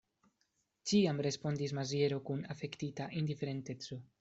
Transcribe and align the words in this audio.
Ĉiam, 0.91 1.19
respondis 1.27 1.75
Maziero 1.81 2.19
kun 2.31 2.43
afektita 2.57 3.11
indiferenteco. 3.23 4.03